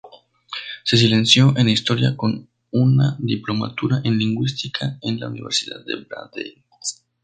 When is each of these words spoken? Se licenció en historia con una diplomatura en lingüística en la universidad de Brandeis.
Se 0.83 0.95
licenció 0.97 1.55
en 1.57 1.69
historia 1.69 2.17
con 2.17 2.49
una 2.71 3.17
diplomatura 3.19 4.01
en 4.03 4.17
lingüística 4.17 4.97
en 4.99 5.19
la 5.19 5.29
universidad 5.29 5.85
de 5.85 5.95
Brandeis. 5.97 6.55